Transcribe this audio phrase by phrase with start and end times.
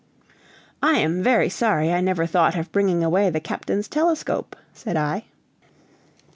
[0.81, 5.25] "I am very sorry I never thought of bringing away the captain's telescope," said I.